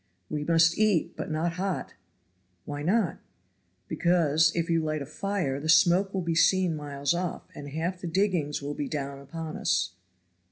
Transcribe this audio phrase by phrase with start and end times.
[0.31, 1.93] "We must eat, but not hot."
[2.65, 3.19] "Why not?"
[3.87, 8.01] "Because, if you light a fire, the smoke will be seen miles off, and half
[8.01, 9.91] the diggings will be down upon us.